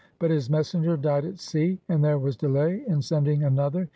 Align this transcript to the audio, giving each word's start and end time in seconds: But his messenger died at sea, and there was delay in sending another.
But 0.17 0.31
his 0.31 0.49
messenger 0.49 0.97
died 0.97 1.25
at 1.25 1.37
sea, 1.37 1.79
and 1.87 2.03
there 2.03 2.17
was 2.17 2.35
delay 2.35 2.83
in 2.87 3.03
sending 3.03 3.43
another. 3.43 3.87